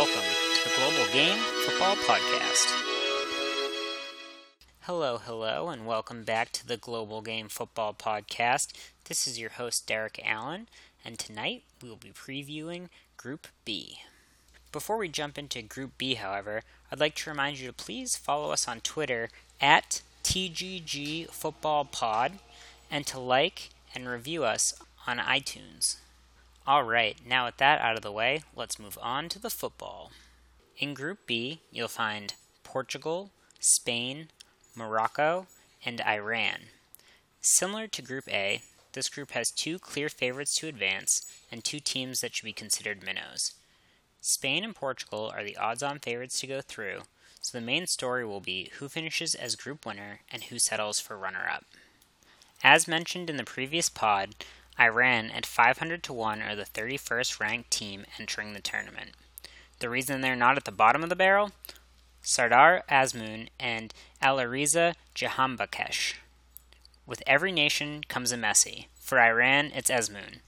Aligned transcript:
welcome 0.00 0.22
to 0.54 0.64
the 0.64 0.74
Global 0.76 1.12
Game 1.12 1.36
Football 1.66 1.94
Podcast. 1.96 2.72
Hello, 4.84 5.18
hello, 5.18 5.68
and 5.68 5.84
welcome 5.84 6.24
back 6.24 6.52
to 6.52 6.66
the 6.66 6.78
Global 6.78 7.20
Game 7.20 7.48
Football 7.48 7.92
Podcast. 7.92 8.72
This 9.04 9.26
is 9.26 9.38
your 9.38 9.50
host, 9.50 9.86
Derek 9.86 10.18
Allen, 10.24 10.68
and 11.04 11.18
tonight 11.18 11.64
we 11.82 11.90
will 11.90 11.96
be 11.96 12.12
previewing 12.12 12.88
Group 13.18 13.48
B. 13.66 13.98
Before 14.72 14.96
we 14.96 15.08
jump 15.10 15.36
into 15.36 15.60
Group 15.60 15.98
B, 15.98 16.14
however, 16.14 16.62
I'd 16.90 16.98
like 16.98 17.16
to 17.16 17.28
remind 17.28 17.58
you 17.58 17.66
to 17.66 17.74
please 17.74 18.16
follow 18.16 18.52
us 18.52 18.66
on 18.66 18.80
Twitter 18.80 19.28
at 19.60 20.00
TGG 20.24 21.28
Football 21.28 21.84
Pod 21.84 22.38
and 22.90 23.06
to 23.06 23.18
like 23.18 23.68
and 23.94 24.08
review 24.08 24.44
us 24.44 24.72
on 25.06 25.18
iTunes. 25.18 25.96
Alright, 26.68 27.18
now 27.26 27.46
with 27.46 27.56
that 27.56 27.80
out 27.80 27.96
of 27.96 28.02
the 28.02 28.12
way, 28.12 28.42
let's 28.54 28.78
move 28.78 28.98
on 29.02 29.28
to 29.30 29.38
the 29.38 29.50
football. 29.50 30.12
In 30.76 30.94
Group 30.94 31.26
B, 31.26 31.62
you'll 31.70 31.88
find 31.88 32.34
Portugal, 32.62 33.30
Spain, 33.58 34.28
Morocco, 34.74 35.46
and 35.84 36.00
Iran. 36.02 36.68
Similar 37.40 37.88
to 37.88 38.02
Group 38.02 38.28
A, 38.28 38.62
this 38.92 39.08
group 39.08 39.30
has 39.32 39.50
two 39.50 39.78
clear 39.78 40.08
favorites 40.08 40.54
to 40.56 40.68
advance 40.68 41.26
and 41.50 41.64
two 41.64 41.80
teams 41.80 42.20
that 42.20 42.34
should 42.34 42.44
be 42.44 42.52
considered 42.52 43.02
minnows. 43.02 43.54
Spain 44.20 44.64
and 44.64 44.74
Portugal 44.74 45.32
are 45.34 45.44
the 45.44 45.56
odds 45.56 45.82
on 45.82 45.98
favorites 45.98 46.40
to 46.40 46.46
go 46.46 46.60
through, 46.60 47.00
so 47.40 47.56
the 47.56 47.64
main 47.64 47.86
story 47.86 48.24
will 48.24 48.40
be 48.40 48.70
who 48.78 48.88
finishes 48.88 49.34
as 49.34 49.56
group 49.56 49.86
winner 49.86 50.20
and 50.30 50.44
who 50.44 50.58
settles 50.58 51.00
for 51.00 51.16
runner 51.16 51.48
up. 51.50 51.64
As 52.62 52.86
mentioned 52.86 53.30
in 53.30 53.38
the 53.38 53.44
previous 53.44 53.88
pod, 53.88 54.34
Iran 54.80 55.30
at 55.30 55.44
500 55.44 56.02
to 56.04 56.12
1 56.12 56.40
are 56.40 56.56
the 56.56 56.64
31st 56.64 57.38
ranked 57.38 57.70
team 57.70 58.06
entering 58.18 58.54
the 58.54 58.60
tournament. 58.60 59.10
The 59.80 59.90
reason 59.90 60.20
they're 60.20 60.34
not 60.34 60.56
at 60.56 60.64
the 60.64 60.72
bottom 60.72 61.02
of 61.02 61.10
the 61.10 61.16
barrel? 61.16 61.52
Sardar 62.22 62.82
Azmoun 62.88 63.48
and 63.58 63.92
Alireza 64.22 64.94
Jahanbakhsh. 65.14 66.14
With 67.06 67.22
every 67.26 67.52
nation 67.52 68.02
comes 68.08 68.32
a 68.32 68.36
Messi. 68.36 68.86
For 68.98 69.18
Iran, 69.20 69.72
it's 69.74 69.90
Azmoun. 69.90 70.40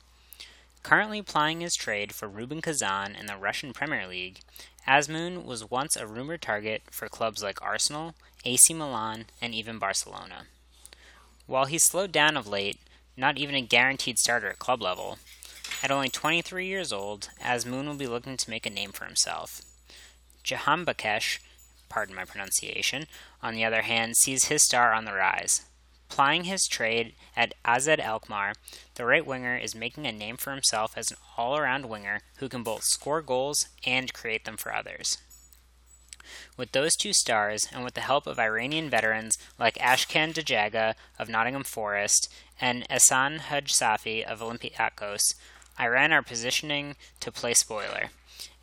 Currently 0.82 1.22
plying 1.22 1.60
his 1.60 1.74
trade 1.74 2.14
for 2.14 2.28
Rubin 2.28 2.60
Kazan 2.60 3.14
in 3.14 3.26
the 3.26 3.36
Russian 3.36 3.72
Premier 3.72 4.06
League, 4.06 4.40
Azmoun 4.86 5.44
was 5.44 5.70
once 5.70 5.96
a 5.96 6.06
rumored 6.06 6.42
target 6.42 6.82
for 6.90 7.08
clubs 7.08 7.42
like 7.42 7.62
Arsenal, 7.62 8.14
AC 8.44 8.74
Milan, 8.74 9.26
and 9.40 9.54
even 9.54 9.78
Barcelona. 9.78 10.46
While 11.46 11.66
he's 11.66 11.84
slowed 11.84 12.12
down 12.12 12.36
of 12.36 12.46
late, 12.46 12.78
not 13.16 13.38
even 13.38 13.54
a 13.54 13.60
guaranteed 13.60 14.18
starter 14.18 14.48
at 14.48 14.58
club 14.58 14.82
level, 14.82 15.18
at 15.82 15.90
only 15.90 16.08
23 16.08 16.66
years 16.66 16.92
old, 16.92 17.30
Azmoun 17.40 17.86
will 17.86 17.96
be 17.96 18.06
looking 18.06 18.36
to 18.36 18.50
make 18.50 18.66
a 18.66 18.70
name 18.70 18.92
for 18.92 19.04
himself. 19.04 19.62
Jahanbakhsh, 20.44 21.40
pardon 21.88 22.14
my 22.14 22.24
pronunciation, 22.24 23.06
on 23.42 23.54
the 23.54 23.64
other 23.64 23.82
hand, 23.82 24.16
sees 24.16 24.44
his 24.44 24.62
star 24.62 24.92
on 24.92 25.06
the 25.06 25.12
rise. 25.12 25.62
Plying 26.08 26.44
his 26.44 26.68
trade 26.68 27.14
at 27.36 27.54
AZ 27.64 27.88
Alkmaar, 27.88 28.52
the 28.94 29.04
right 29.04 29.26
winger 29.26 29.56
is 29.56 29.74
making 29.74 30.06
a 30.06 30.12
name 30.12 30.36
for 30.36 30.52
himself 30.52 30.92
as 30.96 31.10
an 31.10 31.16
all 31.36 31.56
around 31.56 31.88
winger 31.88 32.20
who 32.36 32.48
can 32.48 32.62
both 32.62 32.84
score 32.84 33.22
goals 33.22 33.66
and 33.84 34.12
create 34.12 34.44
them 34.44 34.56
for 34.56 34.74
others. 34.74 35.18
With 36.56 36.72
those 36.72 36.96
two 36.96 37.12
stars, 37.12 37.68
and 37.72 37.84
with 37.84 37.94
the 37.94 38.00
help 38.00 38.26
of 38.26 38.38
Iranian 38.38 38.90
veterans 38.90 39.38
like 39.58 39.76
Ashkan 39.78 40.32
Dejagah 40.32 40.94
of 41.18 41.28
Nottingham 41.28 41.64
Forest 41.64 42.32
and 42.60 42.86
Ehsan 42.88 43.40
Hajsafi 43.40 44.24
of 44.24 44.40
Olympiacos, 44.40 45.34
Iran 45.80 46.12
are 46.12 46.22
positioning 46.22 46.96
to 47.20 47.32
play 47.32 47.54
spoiler, 47.54 48.10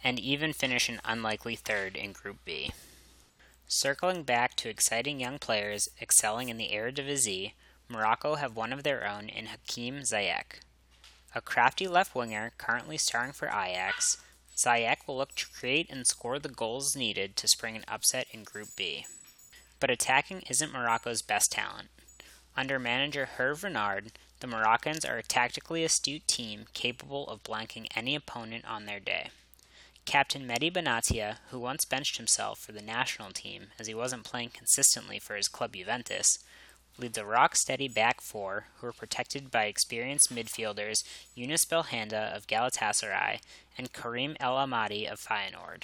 and 0.03 0.19
even 0.19 0.53
finish 0.53 0.89
an 0.89 1.01
unlikely 1.03 1.55
third 1.55 1.95
in 1.95 2.11
Group 2.11 2.37
B. 2.45 2.71
Circling 3.67 4.23
back 4.23 4.55
to 4.55 4.69
exciting 4.69 5.19
young 5.19 5.37
players 5.37 5.89
excelling 6.01 6.49
in 6.49 6.57
the 6.57 6.69
Eredivisie, 6.69 7.53
Morocco 7.87 8.35
have 8.35 8.55
one 8.55 8.71
of 8.71 8.83
their 8.83 9.07
own 9.07 9.29
in 9.29 9.47
Hakim 9.47 10.01
Ziyech. 10.01 10.61
A 11.35 11.41
crafty 11.41 11.87
left 11.87 12.15
winger 12.15 12.51
currently 12.57 12.97
starring 12.97 13.31
for 13.31 13.47
Ajax, 13.47 14.17
Ziyech 14.59 15.07
will 15.07 15.15
look 15.15 15.35
to 15.35 15.47
create 15.47 15.89
and 15.89 16.05
score 16.05 16.37
the 16.37 16.49
goals 16.49 16.93
needed 16.93 17.37
to 17.37 17.47
spring 17.47 17.77
an 17.77 17.85
upset 17.87 18.27
in 18.31 18.43
Group 18.43 18.75
B. 18.75 19.05
But 19.79 19.89
attacking 19.89 20.41
isn't 20.49 20.73
Morocco's 20.73 21.21
best 21.21 21.53
talent. 21.53 21.87
Under 22.57 22.77
manager 22.77 23.29
Hervé 23.37 23.63
Renard, 23.63 24.11
the 24.41 24.47
Moroccans 24.47 25.05
are 25.05 25.17
a 25.17 25.23
tactically 25.23 25.85
astute 25.85 26.27
team 26.27 26.65
capable 26.73 27.25
of 27.29 27.41
blanking 27.41 27.87
any 27.95 28.15
opponent 28.15 28.65
on 28.65 28.85
their 28.85 28.99
day. 28.99 29.29
Captain 30.03 30.45
Mehdi 30.45 30.69
Benatia, 30.69 31.37
who 31.51 31.59
once 31.59 31.85
benched 31.85 32.17
himself 32.17 32.59
for 32.59 32.73
the 32.73 32.81
national 32.81 33.31
team 33.31 33.67
as 33.79 33.87
he 33.87 33.93
wasn't 33.93 34.25
playing 34.25 34.49
consistently 34.49 35.19
for 35.19 35.37
his 35.37 35.47
club 35.47 35.73
Juventus, 35.73 36.39
leads 36.99 37.15
the 37.15 37.25
rock 37.25 37.55
steady 37.55 37.87
back 37.87 38.21
four 38.21 38.65
who 38.77 38.87
are 38.87 38.93
protected 38.93 39.49
by 39.49 39.65
experienced 39.65 40.33
midfielders 40.33 41.03
Younès 41.37 41.65
Belhanda 41.65 42.35
of 42.35 42.47
Galatasaray 42.47 43.39
and 43.77 43.93
Karim 43.93 44.35
El 44.39 44.55
Ahmadi 44.55 45.09
of 45.09 45.19
Feyenoord. 45.19 45.83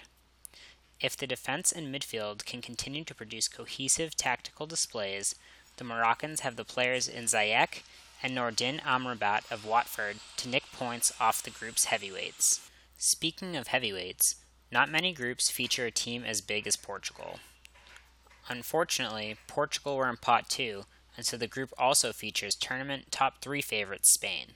If 0.99 1.15
the 1.17 1.27
defense 1.27 1.71
and 1.71 1.93
midfield 1.93 2.45
can 2.45 2.61
continue 2.61 3.03
to 3.03 3.15
produce 3.15 3.47
cohesive 3.47 4.15
tactical 4.15 4.65
displays, 4.65 5.35
the 5.77 5.83
Moroccans 5.83 6.41
have 6.41 6.55
the 6.55 6.65
players 6.65 7.07
in 7.07 7.25
Ziyech 7.25 7.83
and 8.23 8.35
Nordin 8.35 8.81
Amrabat 8.81 9.51
of 9.51 9.65
Watford 9.65 10.17
to 10.37 10.49
nick 10.49 10.63
points 10.71 11.11
off 11.19 11.43
the 11.43 11.49
group's 11.49 11.85
heavyweights. 11.85 12.69
Speaking 12.97 13.55
of 13.55 13.67
heavyweights, 13.67 14.35
not 14.71 14.89
many 14.89 15.13
groups 15.13 15.51
feature 15.51 15.85
a 15.85 15.91
team 15.91 16.23
as 16.23 16.41
big 16.41 16.65
as 16.65 16.75
Portugal. 16.75 17.39
Unfortunately, 18.47 19.37
Portugal 19.47 19.97
were 19.97 20.09
in 20.09 20.17
pot 20.17 20.49
2, 20.49 20.85
and 21.17 21.25
so 21.25 21.37
the 21.37 21.47
group 21.47 21.71
also 21.77 22.11
features 22.11 22.55
tournament 22.55 23.11
top 23.11 23.41
3 23.41 23.61
favorites 23.61 24.11
Spain. 24.11 24.53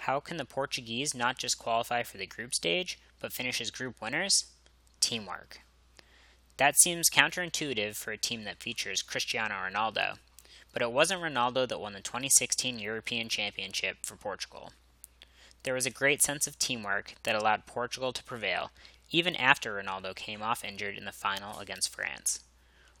How 0.00 0.20
can 0.20 0.36
the 0.36 0.44
Portuguese 0.44 1.14
not 1.14 1.38
just 1.38 1.58
qualify 1.58 2.02
for 2.02 2.18
the 2.18 2.26
group 2.26 2.54
stage, 2.54 2.98
but 3.20 3.32
finish 3.32 3.60
as 3.60 3.70
group 3.70 4.00
winners? 4.00 4.46
Teamwork. 5.00 5.60
That 6.56 6.76
seems 6.76 7.08
counterintuitive 7.08 7.96
for 7.96 8.12
a 8.12 8.18
team 8.18 8.44
that 8.44 8.62
features 8.62 9.02
Cristiano 9.02 9.54
Ronaldo, 9.54 10.18
but 10.72 10.82
it 10.82 10.92
wasn't 10.92 11.22
Ronaldo 11.22 11.68
that 11.68 11.80
won 11.80 11.92
the 11.92 12.00
2016 12.00 12.78
European 12.78 13.28
Championship 13.28 13.98
for 14.02 14.16
Portugal. 14.16 14.72
There 15.62 15.74
was 15.74 15.86
a 15.86 15.90
great 15.90 16.22
sense 16.22 16.46
of 16.46 16.58
teamwork 16.58 17.14
that 17.22 17.36
allowed 17.36 17.66
Portugal 17.66 18.12
to 18.12 18.24
prevail, 18.24 18.72
even 19.10 19.36
after 19.36 19.74
Ronaldo 19.74 20.14
came 20.14 20.42
off 20.42 20.64
injured 20.64 20.98
in 20.98 21.04
the 21.04 21.12
final 21.12 21.58
against 21.58 21.94
France. 21.94 22.40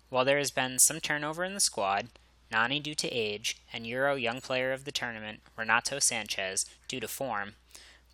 While 0.08 0.24
there 0.24 0.38
has 0.38 0.50
been 0.50 0.78
some 0.78 1.00
turnover 1.00 1.42
in 1.42 1.54
the 1.54 1.60
squad, 1.60 2.08
Nani 2.52 2.80
due 2.80 2.94
to 2.94 3.08
age, 3.08 3.56
and 3.72 3.86
Euro 3.86 4.14
Young 4.14 4.42
Player 4.42 4.72
of 4.72 4.84
the 4.84 4.92
Tournament 4.92 5.40
Renato 5.56 5.96
Sanches, 5.96 6.66
due 6.86 7.00
to 7.00 7.08
form, 7.08 7.54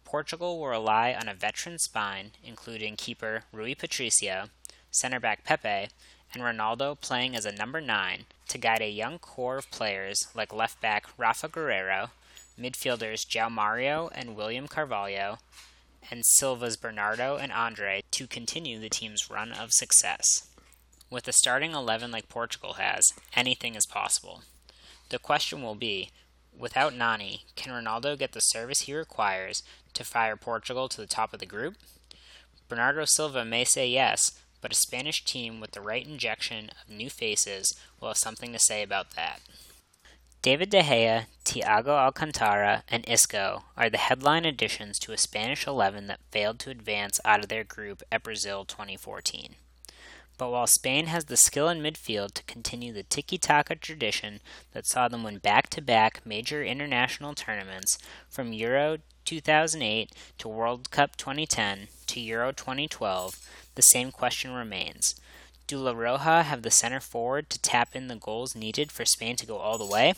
Portugal 0.05 0.59
will 0.59 0.69
rely 0.69 1.13
on 1.13 1.29
a 1.29 1.35
veteran 1.35 1.79
spine, 1.79 2.31
including 2.43 2.97
keeper 2.97 3.43
Rui 3.53 3.75
Patricio, 3.75 4.45
center 4.93 5.19
back 5.19 5.45
Pepe, 5.45 5.89
and 6.33 6.43
Ronaldo 6.43 6.99
playing 7.01 7.35
as 7.35 7.45
a 7.45 7.53
number 7.53 7.81
9 7.81 8.27
to 8.49 8.59
guide 8.59 8.81
a 8.81 8.89
young 8.89 9.19
core 9.19 9.59
of 9.59 9.71
players 9.73 10.29
like 10.35 10.55
left 10.55 10.81
back 10.81 11.07
Rafa 11.19 11.49
Guerreiro, 11.49 12.11
midfielders 12.59 13.27
João 13.27 13.51
Mario 13.51 14.09
and 14.15 14.37
William 14.37 14.69
Carvalho, 14.69 15.39
and 16.11 16.25
Silva's 16.25 16.77
Bernardo 16.77 17.37
and 17.37 17.53
Andre 17.53 18.05
to 18.13 18.27
continue 18.27 18.79
the 18.79 18.89
team's 18.89 19.29
run 19.29 19.53
of 19.53 19.73
success. 19.73 20.49
With 21.11 21.27
a 21.27 21.33
starting 21.33 21.73
11 21.73 22.11
like 22.11 22.29
Portugal 22.29 22.75
has, 22.75 23.15
anything 23.35 23.75
is 23.75 23.87
possible. 23.87 24.43
The 25.09 25.19
question 25.19 25.63
will 25.63 25.75
be 25.75 26.11
without 26.59 26.95
Nani, 26.95 27.45
can 27.57 27.73
Ronaldo 27.73 28.19
get 28.19 28.33
the 28.33 28.41
service 28.41 28.83
he 28.83 28.95
requires 28.95 29.63
to 29.95 30.05
fire 30.05 30.37
Portugal 30.37 30.89
to 30.89 31.01
the 31.01 31.07
top 31.07 31.33
of 31.33 31.41
the 31.41 31.47
group? 31.47 31.77
Bernardo 32.69 33.07
Silva 33.07 33.45
may 33.45 33.65
say 33.65 33.89
yes, 33.89 34.39
but 34.61 34.73
a 34.73 34.77
Spanish 34.77 35.25
team 35.25 35.61
with 35.61 35.71
the 35.71 35.81
right 35.81 36.07
injection 36.07 36.71
of 36.83 36.95
new 36.95 37.09
faces 37.09 37.75
will 38.01 38.09
have 38.09 38.19
something 38.19 38.53
to 38.53 38.59
say 38.59 38.83
about 38.83 39.13
that. 39.13 39.41
David 40.43 40.71
De 40.71 40.83
Gea, 40.83 41.27
Thiago 41.45 41.89
Alcantara, 41.89 42.85
and 42.89 43.09
Isco 43.09 43.65
are 43.77 43.89
the 43.89 43.99
headline 43.99 44.45
additions 44.45 44.99
to 45.01 45.13
a 45.13 45.19
Spanish 45.19 45.67
11 45.67 46.07
that 46.09 46.21
failed 46.31 46.59
to 46.61 46.71
advance 46.71 47.19
out 47.25 47.41
of 47.41 47.49
their 47.49 47.65
group 47.65 48.03
at 48.13 48.23
Brazil 48.23 48.65
2014. 48.65 49.57
But 50.39 50.51
while 50.51 50.67
Spain 50.67 51.07
has 51.07 51.27
the 51.27 51.37
skill 51.37 51.69
in 51.69 51.83
midfield 51.83 52.33
to 52.35 52.45
continue 52.45 52.93
the 52.93 53.03
tiki 53.03 53.37
taka 53.37 53.75
tradition 53.75 54.41
that 54.73 54.87
saw 54.87 55.09
them 55.09 55.25
win 55.25 55.39
back 55.39 55.69
to 55.71 55.83
back 55.83 56.25
major 56.25 56.65
international 56.65 57.35
tournaments 57.35 57.99
from 58.31 58.53
Euro 58.53 58.99
2008 59.25 60.11
to 60.39 60.49
World 60.49 60.91
Cup 60.91 61.17
2010 61.17 61.89
to 62.07 62.21
Euro 62.21 62.53
2012, 62.53 63.37
the 63.75 63.83
same 63.83 64.11
question 64.11 64.53
remains 64.53 65.17
do 65.69 65.77
La 65.77 65.93
Roja 65.93 66.45
have 66.45 66.63
the 66.63 66.71
center 66.71 66.99
forward 66.99 67.51
to 67.51 67.61
tap 67.61 67.95
in 67.95 68.09
the 68.09 68.17
goals 68.17 68.57
needed 68.57 68.91
for 68.91 69.05
Spain 69.05 69.37
to 69.37 69.45
go 69.45 69.59
all 69.59 69.77
the 69.77 69.85
way? 69.85 70.15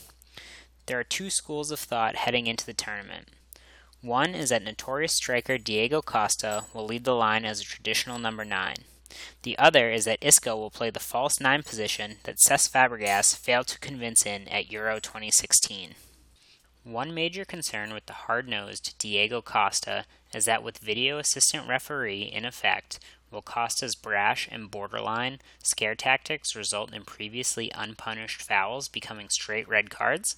There 0.87 0.99
are 0.99 1.05
two 1.05 1.29
schools 1.29 1.73
of 1.73 1.81
thought 1.81 2.15
heading 2.15 2.47
into 2.47 2.65
the 2.65 2.73
tournament. 2.73 3.31
One 4.01 4.31
is 4.37 4.51
that 4.51 4.63
notorious 4.63 5.13
striker 5.13 5.59
Diego 5.59 6.03
Costa 6.03 6.67
will 6.73 6.87
lead 6.87 7.03
the 7.03 7.17
line 7.17 7.45
as 7.45 7.61
a 7.61 7.65
traditional 7.65 8.21
number 8.21 8.45
9. 8.45 8.77
The 9.43 9.59
other 9.59 9.91
is 9.91 10.05
that 10.05 10.19
Isco 10.23 10.57
will 10.57 10.71
play 10.71 10.91
the 10.91 11.01
false 11.01 11.41
9 11.41 11.63
position 11.63 12.17
that 12.25 12.39
Cesc 12.39 12.71
Fabregas 12.71 13.37
failed 13.37 13.67
to 13.69 13.79
convince 13.79 14.27
in 14.27 14.49
at 14.49 14.71
Euro 14.71 14.99
2016. 15.01 15.95
One 16.83 17.13
major 17.13 17.45
concern 17.45 17.93
with 17.93 18.07
the 18.07 18.15
hard 18.15 18.49
nosed 18.49 18.95
Diego 18.99 19.43
Costa 19.43 20.07
is 20.33 20.47
that 20.47 20.63
with 20.63 20.79
video 20.79 21.19
assistant 21.19 21.69
referee 21.69 22.23
in 22.23 22.45
effect, 22.45 22.99
will 23.31 23.43
Costa's 23.43 23.95
brash 23.95 24.49
and 24.51 24.71
borderline 24.71 25.41
scare 25.63 25.95
tactics 25.95 26.57
result 26.57 26.95
in 26.95 27.05
previously 27.05 27.71
unpunished 27.75 28.41
fouls 28.41 28.89
becoming 28.89 29.29
straight 29.29 29.69
red 29.69 29.91
cards? 29.91 30.37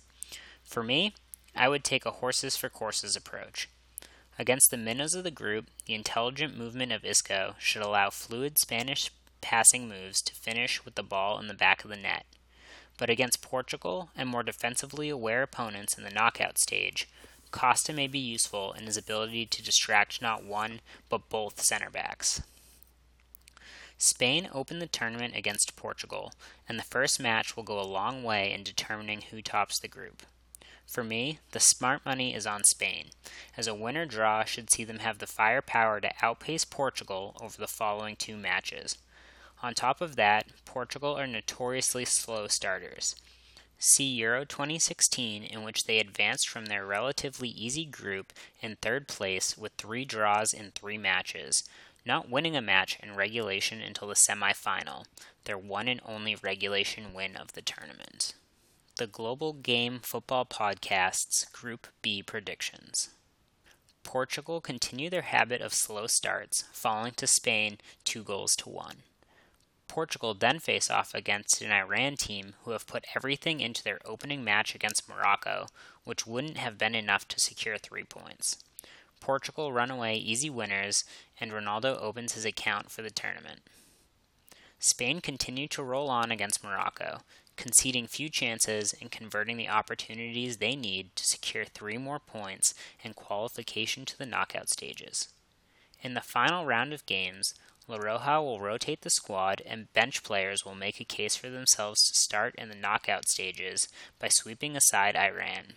For 0.64 0.82
me, 0.82 1.14
I 1.54 1.68
would 1.68 1.84
take 1.84 2.04
a 2.06 2.10
horses 2.10 2.56
for 2.56 2.68
courses 2.68 3.14
approach. 3.14 3.68
Against 4.42 4.72
the 4.72 4.76
minnows 4.76 5.14
of 5.14 5.22
the 5.22 5.30
group, 5.30 5.70
the 5.86 5.94
intelligent 5.94 6.58
movement 6.58 6.90
of 6.90 7.04
Isco 7.04 7.54
should 7.60 7.82
allow 7.82 8.10
fluid 8.10 8.58
Spanish 8.58 9.08
passing 9.40 9.88
moves 9.88 10.20
to 10.22 10.34
finish 10.34 10.84
with 10.84 10.96
the 10.96 11.04
ball 11.04 11.38
in 11.38 11.46
the 11.46 11.54
back 11.54 11.84
of 11.84 11.90
the 11.90 11.96
net 11.96 12.26
but 13.02 13.10
against 13.10 13.42
Portugal 13.42 14.10
and 14.16 14.28
more 14.28 14.42
defensively 14.42 15.08
aware 15.08 15.42
opponents 15.42 15.98
in 15.98 16.04
the 16.04 16.10
knockout 16.10 16.58
stage, 16.58 17.08
Costa 17.50 17.92
may 17.92 18.06
be 18.06 18.18
useful 18.18 18.72
in 18.72 18.86
his 18.86 18.96
ability 18.96 19.46
to 19.46 19.62
distract 19.62 20.22
not 20.22 20.44
one, 20.44 20.80
but 21.08 21.28
both 21.28 21.60
center 21.60 21.90
backs. 21.90 22.42
Spain 23.98 24.48
opened 24.52 24.80
the 24.80 24.86
tournament 24.86 25.34
against 25.36 25.76
Portugal, 25.76 26.32
and 26.68 26.78
the 26.78 26.84
first 26.84 27.20
match 27.20 27.56
will 27.56 27.62
go 27.62 27.80
a 27.80 27.82
long 27.82 28.22
way 28.22 28.52
in 28.52 28.62
determining 28.62 29.22
who 29.22 29.42
tops 29.42 29.78
the 29.78 29.88
group. 29.88 30.22
For 30.86 31.02
me, 31.02 31.38
the 31.52 31.60
smart 31.60 32.04
money 32.04 32.34
is 32.34 32.46
on 32.46 32.64
Spain, 32.64 33.10
as 33.56 33.66
a 33.66 33.74
winner 33.74 34.04
draw 34.04 34.44
should 34.44 34.70
see 34.70 34.84
them 34.84 34.98
have 34.98 35.18
the 35.18 35.26
firepower 35.26 36.00
to 36.00 36.12
outpace 36.20 36.64
Portugal 36.64 37.36
over 37.40 37.56
the 37.56 37.66
following 37.66 38.16
two 38.16 38.36
matches. 38.36 38.98
On 39.62 39.74
top 39.74 40.00
of 40.00 40.16
that, 40.16 40.46
Portugal 40.64 41.16
are 41.16 41.26
notoriously 41.26 42.04
slow 42.04 42.48
starters. 42.48 43.14
See 43.78 44.04
Euro 44.04 44.44
2016, 44.44 45.42
in 45.42 45.62
which 45.62 45.84
they 45.84 45.98
advanced 45.98 46.48
from 46.48 46.66
their 46.66 46.86
relatively 46.86 47.48
easy 47.48 47.84
group 47.84 48.32
in 48.60 48.76
third 48.76 49.08
place 49.08 49.56
with 49.56 49.72
three 49.72 50.04
draws 50.04 50.52
in 50.52 50.70
three 50.70 50.98
matches, 50.98 51.64
not 52.04 52.28
winning 52.28 52.56
a 52.56 52.60
match 52.60 52.98
in 53.02 53.16
regulation 53.16 53.80
until 53.80 54.08
the 54.08 54.14
semi 54.14 54.52
final, 54.52 55.06
their 55.44 55.58
one 55.58 55.88
and 55.88 56.00
only 56.04 56.34
regulation 56.36 57.14
win 57.14 57.36
of 57.36 57.52
the 57.54 57.62
tournament. 57.62 58.34
The 58.98 59.06
Global 59.06 59.54
Game 59.54 60.00
Football 60.02 60.44
Podcast's 60.44 61.46
Group 61.46 61.86
B 62.02 62.22
predictions. 62.22 63.08
Portugal 64.02 64.60
continue 64.60 65.08
their 65.08 65.22
habit 65.22 65.62
of 65.62 65.72
slow 65.72 66.06
starts, 66.06 66.64
falling 66.72 67.12
to 67.12 67.26
Spain 67.26 67.78
two 68.04 68.22
goals 68.22 68.54
to 68.56 68.68
one. 68.68 68.96
Portugal 69.88 70.34
then 70.34 70.58
face 70.58 70.90
off 70.90 71.14
against 71.14 71.62
an 71.62 71.72
Iran 71.72 72.16
team 72.16 72.52
who 72.64 72.72
have 72.72 72.86
put 72.86 73.06
everything 73.16 73.60
into 73.60 73.82
their 73.82 73.98
opening 74.04 74.44
match 74.44 74.74
against 74.74 75.08
Morocco, 75.08 75.68
which 76.04 76.26
wouldn't 76.26 76.58
have 76.58 76.76
been 76.76 76.94
enough 76.94 77.26
to 77.28 77.40
secure 77.40 77.78
three 77.78 78.04
points. 78.04 78.62
Portugal 79.20 79.72
run 79.72 79.90
away 79.90 80.16
easy 80.16 80.50
winners, 80.50 81.04
and 81.40 81.50
Ronaldo 81.50 81.98
opens 81.98 82.34
his 82.34 82.44
account 82.44 82.90
for 82.90 83.00
the 83.00 83.10
tournament. 83.10 83.60
Spain 84.78 85.20
continue 85.20 85.68
to 85.68 85.82
roll 85.82 86.10
on 86.10 86.30
against 86.32 86.64
Morocco, 86.64 87.20
conceding 87.56 88.06
few 88.06 88.28
chances 88.28 88.94
and 89.00 89.10
converting 89.10 89.56
the 89.56 89.68
opportunities 89.68 90.56
they 90.56 90.74
need 90.74 91.14
to 91.16 91.24
secure 91.24 91.64
three 91.64 91.98
more 91.98 92.18
points 92.18 92.74
and 93.04 93.16
qualification 93.16 94.04
to 94.04 94.18
the 94.18 94.26
knockout 94.26 94.68
stages. 94.68 95.28
In 96.02 96.14
the 96.14 96.20
final 96.20 96.66
round 96.66 96.92
of 96.92 97.06
games, 97.06 97.54
La 97.88 97.98
Roja 97.98 98.42
will 98.42 98.60
rotate 98.60 99.02
the 99.02 99.10
squad, 99.10 99.60
and 99.66 99.92
bench 99.92 100.22
players 100.22 100.64
will 100.64 100.74
make 100.74 101.00
a 101.00 101.04
case 101.04 101.36
for 101.36 101.48
themselves 101.48 102.02
to 102.08 102.14
start 102.14 102.54
in 102.56 102.68
the 102.68 102.74
knockout 102.74 103.28
stages 103.28 103.88
by 104.18 104.28
sweeping 104.28 104.76
aside 104.76 105.16
Iran. 105.16 105.74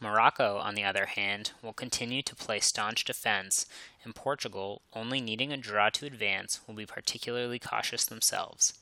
Morocco, 0.00 0.58
on 0.58 0.74
the 0.74 0.84
other 0.84 1.06
hand, 1.06 1.52
will 1.62 1.72
continue 1.72 2.22
to 2.22 2.34
play 2.34 2.60
staunch 2.60 3.04
defense, 3.04 3.66
and 4.02 4.14
Portugal, 4.14 4.82
only 4.92 5.20
needing 5.20 5.52
a 5.52 5.56
draw 5.56 5.88
to 5.90 6.06
advance, 6.06 6.60
will 6.66 6.74
be 6.74 6.86
particularly 6.86 7.58
cautious 7.58 8.04
themselves. 8.04 8.74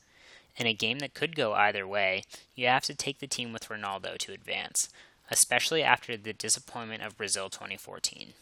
In 0.55 0.67
a 0.67 0.73
game 0.73 0.99
that 0.99 1.13
could 1.13 1.35
go 1.35 1.53
either 1.53 1.87
way, 1.87 2.23
you 2.55 2.67
have 2.67 2.83
to 2.83 2.95
take 2.95 3.19
the 3.19 3.27
team 3.27 3.51
with 3.53 3.69
Ronaldo 3.69 4.17
to 4.19 4.33
advance, 4.33 4.89
especially 5.31 5.81
after 5.81 6.15
the 6.15 6.33
disappointment 6.33 7.01
of 7.03 7.17
Brazil 7.17 7.49
2014. 7.49 8.33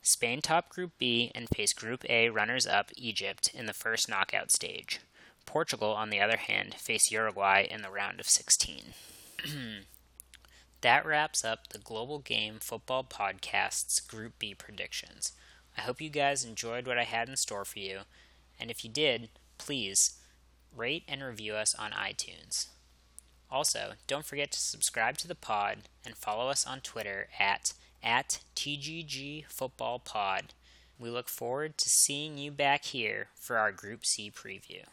Spain 0.00 0.40
top 0.40 0.68
Group 0.68 0.92
B 0.98 1.32
and 1.34 1.48
face 1.48 1.72
Group 1.72 2.04
A 2.08 2.28
runners 2.28 2.66
up 2.66 2.90
Egypt 2.96 3.50
in 3.52 3.66
the 3.66 3.72
first 3.72 4.08
knockout 4.08 4.52
stage. 4.52 5.00
Portugal, 5.44 5.92
on 5.92 6.10
the 6.10 6.20
other 6.20 6.36
hand, 6.36 6.74
face 6.74 7.10
Uruguay 7.10 7.66
in 7.68 7.82
the 7.82 7.90
round 7.90 8.20
of 8.20 8.28
16. 8.28 8.94
that 10.82 11.06
wraps 11.06 11.44
up 11.44 11.68
the 11.68 11.78
Global 11.78 12.20
Game 12.20 12.58
Football 12.60 13.04
Podcast's 13.04 13.98
Group 14.00 14.38
B 14.38 14.54
predictions. 14.54 15.32
I 15.76 15.80
hope 15.80 16.00
you 16.00 16.10
guys 16.10 16.44
enjoyed 16.44 16.86
what 16.86 16.98
I 16.98 17.04
had 17.04 17.28
in 17.28 17.36
store 17.36 17.64
for 17.64 17.78
you, 17.78 18.00
and 18.60 18.70
if 18.70 18.84
you 18.84 18.90
did, 18.90 19.30
please 19.56 20.17
rate 20.76 21.04
and 21.08 21.22
review 21.22 21.54
us 21.54 21.74
on 21.74 21.90
iTunes. 21.92 22.68
Also, 23.50 23.92
don't 24.06 24.24
forget 24.24 24.50
to 24.52 24.60
subscribe 24.60 25.16
to 25.18 25.28
the 25.28 25.34
pod 25.34 25.78
and 26.04 26.14
follow 26.14 26.48
us 26.48 26.66
on 26.66 26.80
Twitter 26.80 27.28
at 27.38 27.72
at 28.02 28.40
TGG 28.54 29.46
Football 29.48 29.98
Pod. 29.98 30.54
We 30.98 31.10
look 31.10 31.28
forward 31.28 31.78
to 31.78 31.88
seeing 31.88 32.38
you 32.38 32.50
back 32.50 32.84
here 32.84 33.28
for 33.34 33.58
our 33.58 33.72
Group 33.72 34.04
C 34.04 34.30
preview. 34.30 34.84